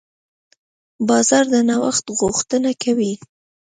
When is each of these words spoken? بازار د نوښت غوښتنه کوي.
بازار 1.07 1.43
د 1.53 1.55
نوښت 1.67 2.05
غوښتنه 2.19 2.71
کوي. 2.83 3.13